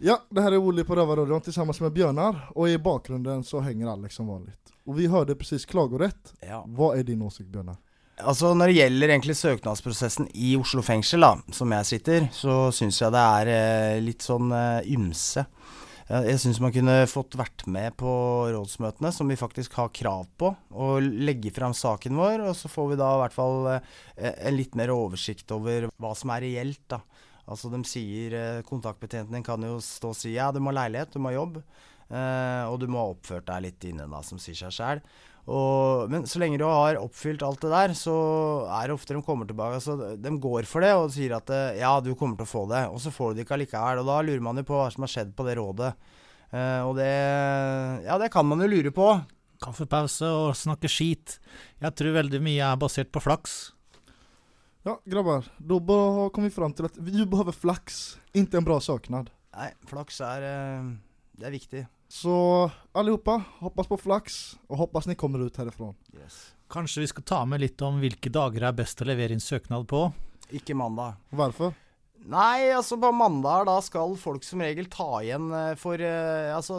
[0.03, 3.93] Ja, det her er Olli på Rövarradion tillsammans med Bjørnar, og i bakgrunnen så henger
[3.93, 4.57] Alex som vanlig.
[4.89, 6.35] Og vi hørte precis klagorätt.
[6.43, 6.65] Ja.
[6.67, 7.79] Hva er din åsikt Bjørnar?
[8.21, 12.99] Altså Når det gjelder egentlig søknadsprosessen i Oslo fengsel, da, som jeg sitter, så syns
[13.01, 15.47] jeg det er eh, litt sånn eh, ymse.
[16.11, 18.11] Jeg syns man kunne fått vært med på
[18.51, 22.43] rådsmøtene, som vi faktisk har krav på, og legge fram saken vår.
[22.49, 26.11] Og så får vi da i hvert fall eh, en litt mer oversikt over hva
[26.19, 26.99] som er reelt, da.
[27.51, 31.15] Altså de sier eh, Kontaktbetjenten kan jo stå og si ja, du må ha leilighet,
[31.15, 31.63] du må ha jobb.
[32.11, 35.05] eh, og du må ha oppført deg litt inne, da, som sier seg sjæl.
[35.47, 38.15] Men så lenge du har oppfylt alt det der, så
[38.71, 39.81] er det ofte de kommer tilbake.
[39.81, 42.65] Altså, de går for det og sier at eh, ja, du kommer til å få
[42.71, 44.03] det, og så får du det ikke allikevel.
[44.03, 45.91] Og da lurer man jo på hva som har skjedd på det rådet.
[46.51, 47.11] Uh, og det
[48.03, 49.11] Ja, det kan man jo lure på.
[49.63, 51.37] Kaffepause og snakke skit.
[51.83, 53.61] Jeg tror veldig mye er basert på flaks.
[54.87, 58.79] Ja grabbar, Da bara kom vi fram til at vi behøver flaks, ikke en bra
[58.81, 59.29] søknad.
[59.53, 60.87] Nei, flaks er eh,
[61.37, 61.83] Det er viktig.
[62.11, 62.35] Så
[62.93, 65.95] allihopa, hoppas på flaks, og hoppas ni kommer ut härifrån.
[66.71, 69.87] Kanskje vi skal ta med litt om hvilke dager er best å levere inn søknad
[69.91, 70.09] på?
[70.55, 71.21] Ikke mandag.
[71.31, 71.71] Hvorfor?
[72.31, 76.77] Nei, altså på mandag da skal folk som regel ta igjen eh, for uh, Altså,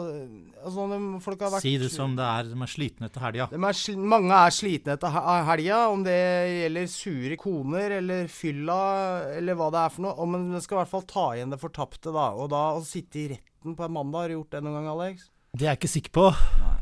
[0.62, 0.84] altså
[1.24, 3.48] folk har vært Si det som det er, de er slitne etter helga.
[3.50, 6.14] Er mange er slitne etter he- helga, om det
[6.60, 8.78] gjelder sure koner eller fylla
[9.32, 10.28] eller hva det er for noe.
[10.30, 12.28] Men de skal i hvert fall ta igjen det fortapte, da.
[12.38, 14.88] Og da å sitte i retten på en mandag, har du gjort det noen gang,
[14.90, 15.28] Alex?
[15.52, 16.24] Det er jeg ikke sikker på,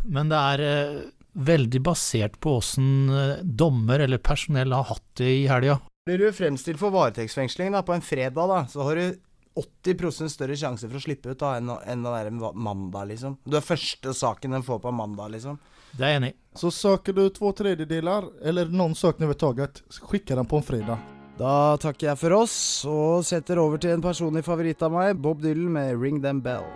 [0.08, 1.00] men det er eh,
[1.34, 5.78] veldig basert på åssen eh, dommer eller personell har hatt det i helga.
[6.06, 9.18] Blir du fremstilt for varetektsfengsling da, på en fredag, da, så har du
[9.60, 13.36] 80% større sjanse for å slippe ut da, enn, enn den der ma- mandag, liksom.
[13.44, 15.58] Du er første saken den får på mandag, liksom.
[15.90, 16.36] Det er jeg enig i.
[16.56, 21.02] Så søker du to tredjedeler, eller noen sökning överhuvudtaget, skikker den på en fredag.
[21.40, 25.40] Da takker jeg for oss, og setter over til en personlig favoritt av meg, Bob
[25.40, 26.68] Dylan med 'Ring Them Bell'.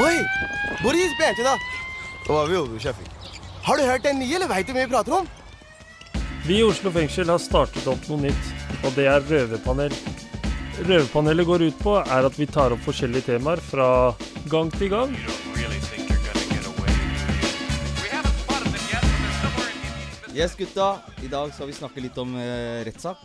[0.00, 0.16] Oi!
[0.80, 1.52] Boris Bete da.
[2.24, 2.96] Hva vi du, sjef?
[3.66, 5.28] Har du hørt den nye, eller veit du hva vi prater om?
[6.46, 8.52] Vi i Oslo fengsel har startet opp noe nytt,
[8.84, 9.92] og det er røverpanel.
[10.80, 14.14] Røverpanelet går ut på er at vi tar opp forskjellige temaer fra
[14.48, 15.12] gang til gang.
[20.34, 20.98] Yes, gutta.
[21.22, 23.20] I dag skal vi snakke litt om eh, rettssak.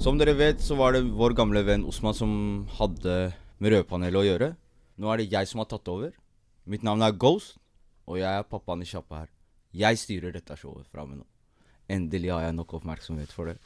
[0.00, 2.32] Som dere vet, så var det vår gamle venn Osman som
[2.78, 4.48] hadde med Rødpanelet å gjøre.
[4.96, 6.16] Nå er det jeg som har tatt over.
[6.64, 7.58] Mitt navn er Ghost,
[8.08, 9.30] og jeg er pappaen i sjappa her.
[9.76, 11.28] Jeg styrer dette showet fra meg nå.
[11.92, 13.58] Endelig har jeg nok oppmerksomhet for det.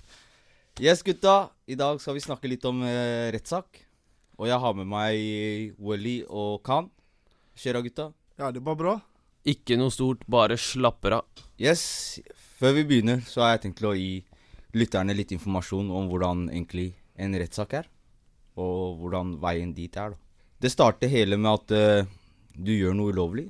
[0.82, 1.52] Yes, gutta.
[1.70, 3.84] I dag skal vi snakke litt om eh, rettssak.
[4.42, 6.90] Og jeg har med meg Wally og Khan.
[7.54, 8.10] Skjer'a, gutta?
[8.36, 8.94] Ja, det bare bra.
[9.48, 11.44] Ikke noe stort, bare slapper av.
[11.56, 12.20] Yes.
[12.58, 14.18] Før vi begynner, så har jeg tenkt til å gi
[14.76, 17.88] lytterne litt informasjon om hvordan egentlig en rettssak er.
[18.60, 20.20] Og hvordan veien dit er, da.
[20.60, 22.12] Det starter hele med at uh,
[22.52, 23.46] du gjør noe ulovlig.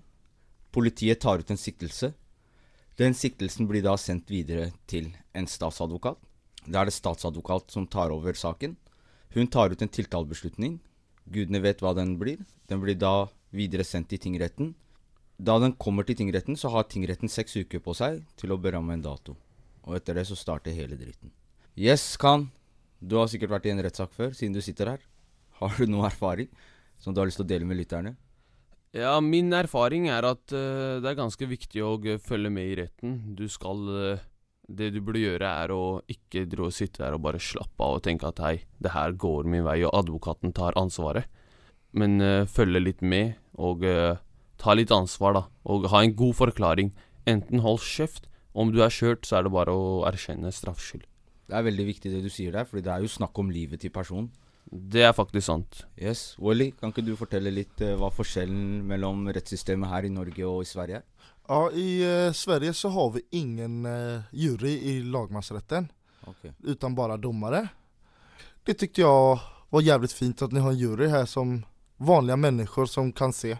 [0.75, 2.13] Politiet tar ut en siktelse.
[2.99, 6.19] Den siktelsen blir da sendt videre til en statsadvokat.
[6.67, 8.75] Da er det statsadvokat som tar over saken.
[9.35, 10.79] Hun tar ut en tiltalebeslutning.
[11.27, 12.43] Gudene vet hva den blir.
[12.71, 14.75] Den blir da videre sendt til tingretten.
[15.37, 18.97] Da den kommer til tingretten, så har tingretten seks uker på seg til å beramme
[18.97, 19.37] en dato.
[19.87, 21.33] Og etter det så starter hele dritten.
[21.77, 22.49] Yes, Khan.
[23.01, 25.03] Du har sikkert vært i en rettssak før, siden du sitter her.
[25.61, 26.49] Har du noe erfaring
[27.01, 28.17] som du har lyst til å dele med lytterne?
[28.97, 33.19] Ja, min erfaring er at uh, det er ganske viktig å følge med i retten.
[33.37, 34.25] Du skal uh,
[34.67, 37.99] Det du burde gjøre, er å ikke dro og sitte der og bare slappe av
[37.99, 41.29] og tenke at hei, det her går min vei, og advokaten tar ansvaret.
[41.93, 44.17] Men uh, følge litt med, og eh,
[44.61, 45.45] ta litt ansvar, da.
[45.69, 46.95] Og ha en god forklaring.
[47.29, 48.29] Enten hold kjeft.
[48.57, 51.05] Om du er kjørt, så er det bare å erkjenne straffskyld.
[51.47, 53.83] Det er veldig viktig det du sier der, fordi det er jo snakk om livet
[53.85, 54.31] til personen.
[54.67, 55.85] Det er faktisk sant.
[55.95, 60.49] Yes, Wally, kan ikke du fortelle litt eh, hva forskjellen mellom rettssystemet her i Norge
[60.49, 61.05] og i Sverige er?
[61.47, 65.87] Ja, i eh, Sverige så har vi ingen eh, jury i lagmannsretten,
[66.27, 66.51] okay.
[66.67, 67.63] Utan bare dommere.
[68.67, 69.39] Det tykte jeg
[69.71, 71.61] var jævlig fint at ni har en jury her som
[71.99, 73.57] vanliga mennesker som kan se.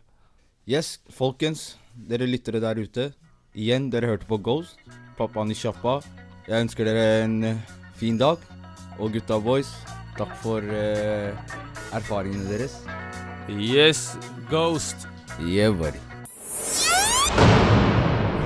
[0.67, 3.11] Yes, folkens, dere lyttere der ute.
[3.57, 4.81] Igjen, dere hørte på Ghost,
[5.17, 6.01] pappaen i sjappa.
[6.47, 7.63] Jeg ønsker dere en eh,
[7.97, 8.43] fin dag.
[8.99, 9.69] Og gutta boys,
[10.17, 11.57] takk for uh,
[11.93, 12.79] erfaringene deres.
[13.53, 14.17] Yes,
[14.49, 15.05] Ghost.
[15.37, 16.01] Yeah, buddy.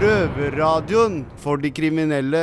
[0.01, 2.43] Røverradioen for de kriminelle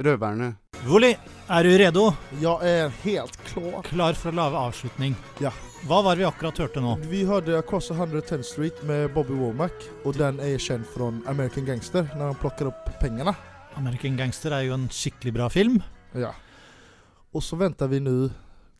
[0.00, 0.54] røverne.
[0.88, 1.12] Woli,
[1.50, 2.08] er du redo?
[2.40, 3.84] Jeg er helt klar.
[3.90, 5.16] Klar for å lage avslutning.
[5.44, 5.52] Ja.
[5.84, 6.94] Hva var det vi akkurat hørte nå?
[7.12, 12.06] Vi hørte Across 110 Street med Bobby Womack Og den er kjent fra American Gangster
[12.16, 13.34] når han plukker opp pengene.
[13.76, 15.76] American Gangster er jo en skikkelig bra film.
[16.16, 16.30] Ja.
[17.36, 18.30] Og så venter vi nå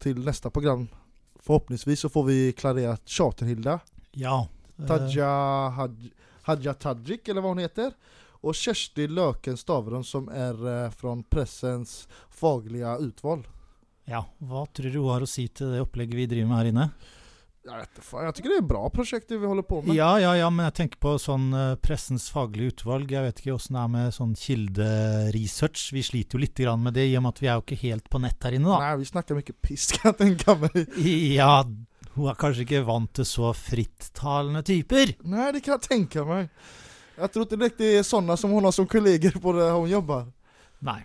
[0.01, 0.87] til neste program.
[1.45, 3.83] Forhåpentligvis så får vi klarert Charterhilda.
[4.17, 4.39] Ja.
[4.79, 5.31] Taja Tadja
[5.77, 5.99] Had
[6.49, 7.93] Hadja Tadjik eller hva hun heter.
[8.41, 10.57] Og Kjersti Løken Stavron som er
[10.97, 13.45] fra pressens faglige utval.
[14.11, 16.73] Ja, hva tror du hun har å si til det opplegget vi driver med her
[16.73, 16.89] inne?
[17.65, 19.95] Jeg vet ikke, jeg tenker det är bra prosjekt det vi holder på med.
[19.97, 23.15] Ja, ja, ja, men jeg tenker på sånn eh, pressens faglige utvalg.
[23.15, 25.87] Jeg vet ikke åssen det er med sånn kilderesearch.
[25.97, 28.11] Vi sliter jo litt med det, i og med at vi er jo ikke helt
[28.13, 28.83] på nett her inne, da.
[28.85, 30.77] Nei, vi snakker mye pisk, jeg tenker meg.
[31.33, 31.55] Ja,
[32.19, 35.17] hun er kanskje ikke vant til så frittalende typer.
[35.25, 36.53] Nei, det kan jeg tenke meg.
[37.17, 40.29] Jeg tror ikke det er sånne som hun har som kolleger på det hun jobber.
[40.85, 41.01] Nei.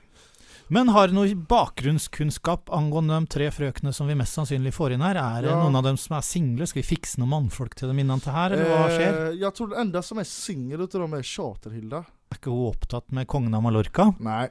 [0.72, 5.02] Men har du noe bakgrunnskunnskap angående de tre frøkene som vi mest sannsynlig får inn
[5.02, 5.18] her?
[5.18, 5.64] Er det Ja.
[5.64, 6.68] noen av dem som er single?
[6.68, 9.32] Skal vi fikse noen mannfolk til dem innan til her, eller hva skjer?
[9.32, 12.06] Eh, jag tror den enda som er singel utav dem er Charterhilda.
[12.32, 14.14] Er ikke hun opptatt med kongen av Mallorca?
[14.20, 14.50] Nei,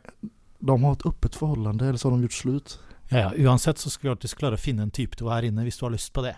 [0.61, 2.79] de har et åpent forhold, eller så har de gjort slut.
[3.13, 5.49] Ja, ja, uansett så skal vi alltid klare å finne en type til henne her
[5.53, 6.35] inne, hvis du har lyst på det.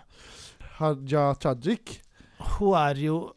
[0.77, 2.01] Haja Tajik?
[2.39, 3.33] Hun er jo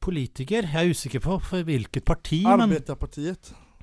[0.00, 0.62] politiker.
[0.62, 2.70] Jeg er usikker på for hvilket parti, men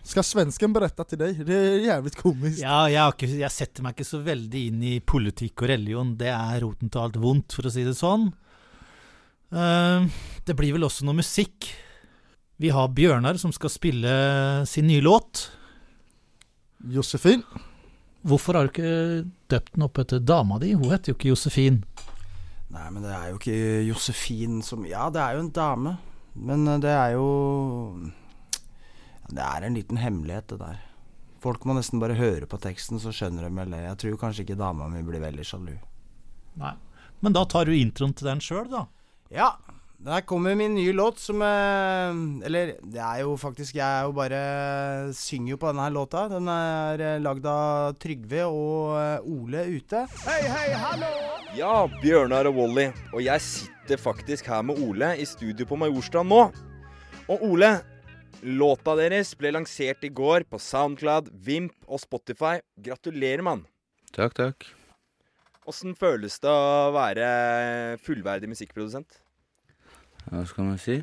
[0.06, 0.08] Arbetarpartiet.
[0.08, 1.34] Ska svensken berätta till dig?
[1.34, 2.62] Det är jävligt komiskt.
[2.62, 6.18] Ja, jeg, har ikke, jeg setter meg ikke så veldig inn i politikk og religion.
[6.18, 8.32] Det er roten til alt vondt, for å si det sånn.
[9.54, 10.06] Uh,
[10.46, 11.72] det blir vel også noe musikk.
[12.58, 15.50] Vi har Bjørnar som skal spille sin nye låt.
[16.86, 17.44] Josefin.
[18.26, 20.74] Hvorfor har du ikke døpt den opp etter dama di?
[20.74, 21.84] Hun heter jo ikke Josefin.
[22.74, 25.98] Nei, men det er jo ikke Josefin som Ja, det er jo en dame.
[26.36, 27.28] Men eh, det er jo
[29.32, 30.82] Det er en liten hemmelighet, det der.
[31.42, 33.84] Folk må nesten bare høre på teksten, så skjønner de vel det.
[33.86, 35.76] Jeg tror kanskje ikke dama mi blir veldig sjalu.
[36.62, 36.76] Nei.
[37.26, 38.86] Men da tar du introen til den sjøl, da.
[39.34, 39.56] Ja.
[40.06, 44.12] Der kommer min nye låt som eh, Eller det er jo faktisk Jeg er jo
[44.14, 44.42] bare
[45.16, 46.26] synger jo på denne låta.
[46.30, 50.04] Den er eh, lagd av Trygve og eh, Ole ute.
[50.28, 51.10] Hei, hei, hallo!
[51.56, 52.90] Ja, Bjørnar og Wally.
[53.16, 56.44] Og jeg sitter faktisk her med Ole i studio på Majorstad nå.
[57.32, 57.72] Og Ole,
[58.44, 62.60] låta deres ble lansert i går på Soundcloud, Vimp og Spotify.
[62.82, 63.66] Gratulerer, mann.
[64.16, 64.68] Takk, takk.
[65.66, 67.28] Åssen føles det å være
[68.06, 69.20] fullverdig musikkprodusent?
[70.28, 71.00] Hva skal man si?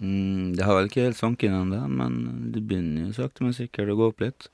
[0.00, 2.16] Mm, det har vel ikke helt sunket inn ennå, men
[2.52, 4.48] det begynner jo sakte, men sikkert å gå opp litt.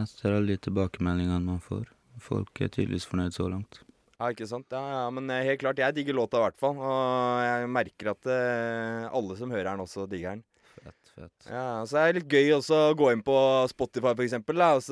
[0.00, 1.90] Etter alle de tilbakemeldingene man får.
[2.22, 3.80] folk er tydeligvis fornøyd så langt.
[4.14, 4.70] Ja, ikke sant?
[4.70, 6.78] Ja, ja, men eh, helt klart, jeg digger låta i hvert fall.
[6.78, 10.44] Og jeg merker at eh, alle som hører den, også digger den.
[11.14, 11.46] Fett.
[11.46, 13.36] Ja, så er det litt gøy også å gå inn på
[13.70, 14.88] Spotify, for eksempel, da, og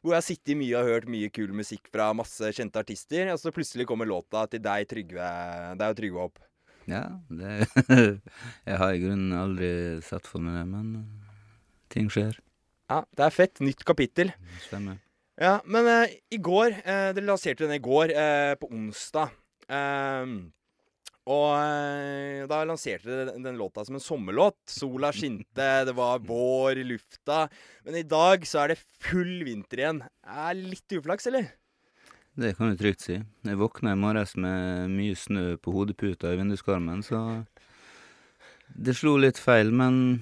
[0.00, 3.40] hvor jeg har sittet mye og hørt mye kul musikk fra masse kjente artister, og
[3.42, 5.28] så plutselig kommer låta til deg, Trygve,
[5.76, 6.40] Det er jo Trygve opp.
[6.88, 7.68] Ja, det
[8.68, 9.70] Jeg har i grunnen aldri
[10.04, 11.34] sett for meg det, men eh,
[11.92, 12.38] ting skjer.
[12.88, 13.60] Ja, det er fett.
[13.60, 14.32] Nytt kapittel.
[14.64, 14.96] Stemmer.
[15.38, 19.36] Ja, men uh, i går uh, Dere lanserte den i går, uh, på onsdag.
[19.68, 20.48] Ehm,
[21.28, 24.56] og eh, da lanserte dere den, den låta som en sommerlåt.
[24.72, 27.46] Sola skinte, det var vår i lufta.
[27.84, 30.02] Men i dag så er det full vinter igjen.
[30.24, 31.50] Er litt uflaks, eller?
[32.38, 33.18] Det kan du trygt si.
[33.18, 37.42] Jeg våkna i morges med mye snø på hodeputa i vinduskarmen, så
[38.68, 40.20] det slo litt feil, men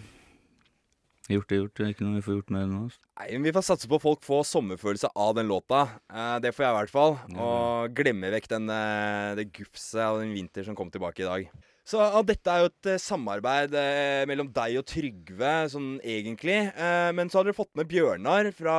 [1.34, 1.74] gjort er gjort.
[1.74, 2.80] Det er ikke noe vi får gjort med det nå.
[2.86, 3.00] altså.
[3.18, 5.80] Nei, men Vi får satse på at folk får sommerfølelse av den låta.
[6.06, 7.16] Eh, det får jeg i hvert fall.
[7.34, 11.48] Og glemme vekk den, eh, det gufset av den vinter som kom tilbake i dag.
[11.86, 16.58] Så ja, Dette er jo et eh, samarbeid eh, mellom deg og Trygve, sånn egentlig.
[16.76, 18.76] Men så har dere fått med Bjørnar fra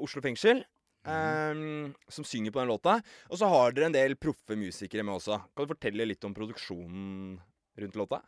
[0.00, 0.64] Oslo fengsel.
[1.04, 1.92] Mm.
[2.08, 2.94] som synger på den låta.
[3.28, 5.36] Og så har dere en del proffe musikere med også.
[5.52, 7.34] Kan du fortelle litt om produksjonen
[7.76, 8.22] rundt låta?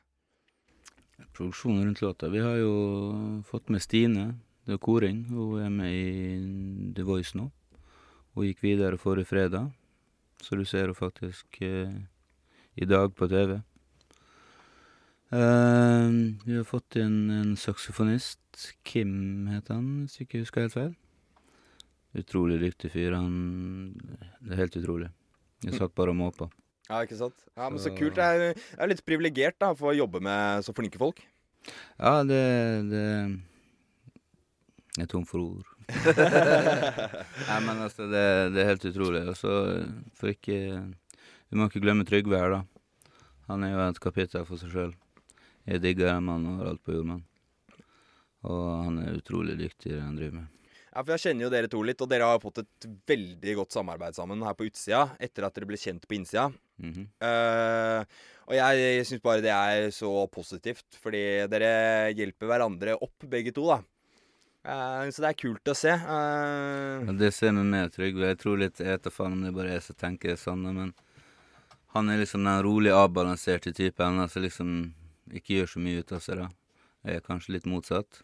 [1.32, 2.28] Produksjonen rundt låta.
[2.28, 4.34] Vi har jo fått med Stine.
[4.66, 5.24] Det er koring.
[5.30, 7.50] Hun er med i The Voice nå.
[8.34, 9.70] Hun gikk videre forrige fredag,
[10.44, 11.94] så du ser henne faktisk eh,
[12.76, 13.54] i dag på TV.
[15.32, 16.10] Eh,
[16.44, 18.74] vi har fått inn en saksofonist.
[18.84, 20.92] Kim heter han, hvis jeg ikke husker helt feil.
[22.16, 23.16] Utrolig dyktig fyr.
[23.16, 23.96] Han
[24.40, 25.10] Det er helt utrolig.
[25.64, 26.50] Jeg satt bare og måpa.
[26.88, 27.34] Ja, ikke sant?
[27.56, 28.16] Ja, men Så Så- kult.
[28.16, 31.22] Jeg er, jeg er litt privilegert da, for å jobbe med så flinke folk.
[31.98, 32.42] Ja, det,
[32.92, 33.04] det
[34.96, 35.64] Jeg er tom for ord.
[37.48, 38.22] Nei, men altså, det,
[38.54, 39.22] det er helt utrolig.
[39.30, 39.52] Og så
[40.18, 40.56] for ikke
[41.50, 42.62] Vi må ikke glemme Trygve her, da.
[43.50, 44.94] Han er jo et kapittel for seg sjøl.
[45.66, 47.24] Jeg digger den mannen overalt på jord, mann.
[48.46, 50.65] Og han er utrolig dyktig i det han driver med.
[50.96, 53.74] Ja, for Jeg kjenner jo dere to litt, og dere har fått et veldig godt
[53.76, 56.46] samarbeid sammen her på utsida etter at dere ble kjent på innsida.
[56.80, 57.06] Mm -hmm.
[57.20, 58.04] uh,
[58.48, 63.52] og jeg, jeg syns bare det er så positivt, fordi dere hjelper hverandre opp, begge
[63.52, 63.82] to, da.
[64.64, 65.92] Uh, så det er kult å se.
[65.92, 67.12] Uh...
[67.12, 68.26] Det ser vi med Trygve.
[68.26, 70.62] Jeg tror litt Jeg vet faen om det bare er jeg som tenker det sånn,
[70.62, 70.94] men
[71.92, 74.94] han er liksom den rolig avbalanserte typen som liksom
[75.30, 76.48] ikke gjør så mye ut av seg, da.
[77.04, 78.22] Jeg er kanskje litt motsatt.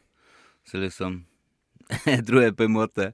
[0.64, 1.26] Så liksom
[2.14, 3.12] Jeg tror jeg på en måte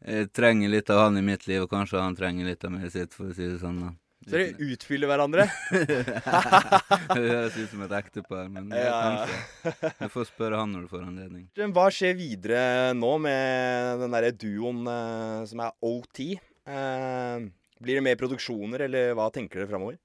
[0.00, 2.88] jeg trenger litt av han i mitt liv, og kanskje han trenger litt av meg
[2.92, 3.82] sitt, for å si det sånn.
[3.84, 3.90] da.
[4.24, 5.44] så dere utfyller hverandre.
[5.74, 9.92] det høres ut som et ektepar, men ja, kanskje.
[10.00, 11.44] Du får spørre han når du får anledning.
[11.76, 12.62] Hva skjer videre
[12.96, 16.22] nå med den derre duoen eh, som er OT?
[16.30, 17.44] Eh,
[17.80, 20.00] blir det mer produksjoner, eller hva tenker dere framover?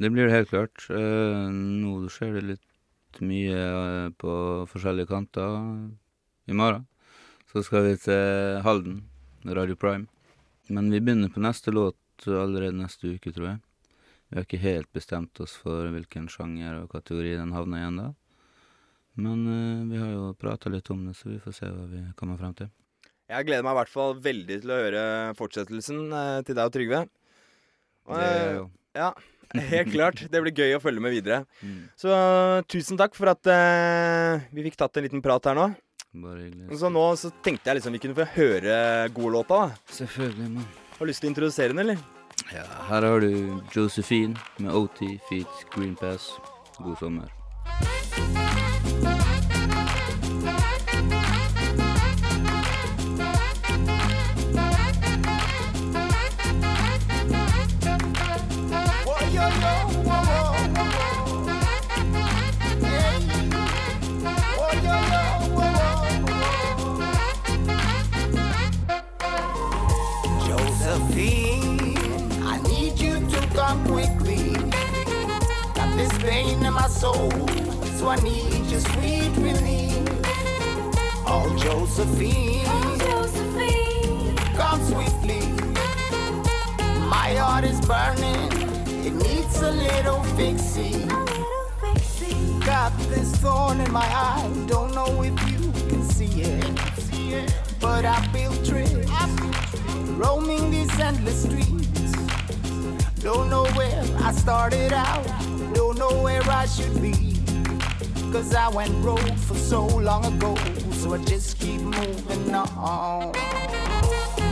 [0.00, 0.88] Det blir det helt klart.
[0.88, 4.32] Eh, nå skjer det litt mye på
[4.72, 5.60] forskjellige kanter.
[6.46, 6.88] I morgen
[7.56, 8.98] så skal vi til Halden,
[9.48, 10.04] Radio Prime.
[10.68, 13.60] Men vi begynner på neste låt allerede neste uke, tror jeg.
[14.28, 18.08] Vi har ikke helt bestemt oss for hvilken sjanger og kategori den havner igjen da.
[19.16, 22.02] Men uh, vi har jo prata litt om det, så vi får se hva vi
[22.18, 22.68] kommer frem til.
[23.32, 25.06] Jeg gleder meg i hvert fall veldig til å høre
[25.40, 27.02] fortsettelsen uh, til deg og Trygve.
[28.10, 28.60] Og, jeg eh.
[29.00, 29.08] Ja,
[29.72, 30.26] helt klart.
[30.28, 31.40] Det blir gøy å følge med videre.
[31.64, 31.88] Mm.
[32.04, 32.12] Så
[32.68, 33.48] tusen takk for at
[34.52, 35.70] vi fikk tatt en liten prat her nå.
[36.16, 36.78] Bare hyggelig.
[36.80, 38.76] Så nå så tenkte jeg liksom vi kunne få høre
[39.16, 39.62] godlåta.
[39.98, 40.68] Selvfølgelig, mann.
[40.96, 42.04] Har du lyst til å introdusere den, eller?
[42.54, 46.30] Ja, her har du Josephine med OT feat Green Pass.
[46.78, 47.35] God sommer.
[90.36, 91.08] Little fixing.
[92.60, 97.54] Got this thorn in my eye, don't know if you can see it.
[97.80, 99.08] But I feel tricked,
[100.18, 102.12] roaming these endless streets.
[103.20, 105.24] Don't know where I started out,
[105.74, 107.36] don't know where I should be.
[108.32, 110.56] Cause I went rogue for so long ago,
[110.92, 113.32] so I just keep moving on.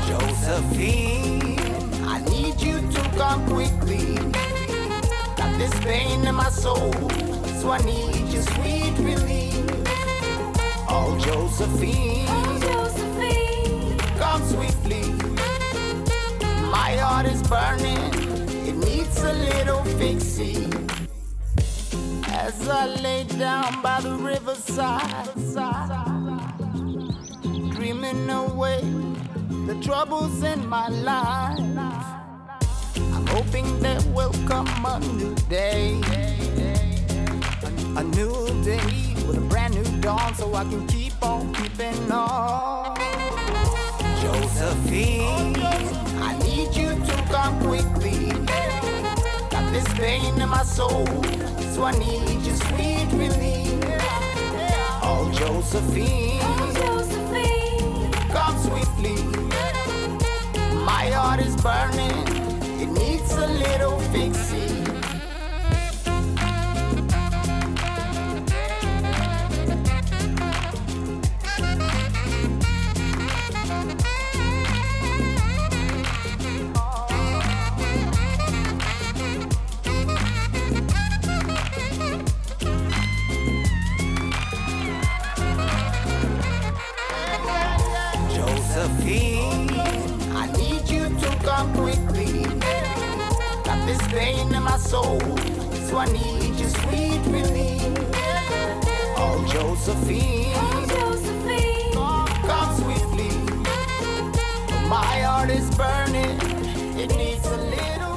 [0.06, 1.58] Josephine,
[2.04, 4.18] I need you to come quickly.
[5.58, 6.92] This pain in my soul,
[7.60, 9.64] so I need your sweet relief.
[10.88, 12.26] Oh, Josephine,
[14.18, 15.12] come swiftly.
[16.70, 18.12] My heart is burning,
[18.68, 20.72] it needs a little fixing.
[22.28, 25.34] As I lay down by the riverside,
[27.74, 28.80] dreaming away
[29.66, 31.83] the troubles in my life.
[33.34, 36.00] Hoping there will come a new day,
[37.64, 42.12] a, a new day with a brand new dawn, so I can keep on keeping
[42.12, 42.96] on.
[44.22, 45.56] Josephine,
[46.22, 48.30] I need you to come quickly.
[49.50, 51.04] Got this pain in my soul,
[51.74, 53.82] so I need your sweet relief.
[55.02, 57.00] Oh, Josephine, oh,
[58.30, 59.16] come swiftly.
[60.84, 62.23] My heart is burning, it needs a
[63.54, 64.63] little fixing.
[99.84, 100.54] Josephine,
[102.48, 103.28] come swiftly.
[104.88, 106.40] My heart is burning,
[106.96, 108.16] it needs a little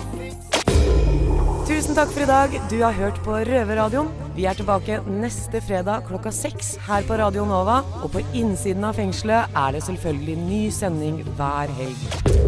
[1.68, 2.56] Tusen takk for i dag.
[2.72, 4.08] Du har hørt på Røverradioen.
[4.38, 7.82] Vi er tilbake neste fredag klokka seks her på Radio Nova.
[8.00, 12.47] Og på innsiden av fengselet er det selvfølgelig ny sending hver helg.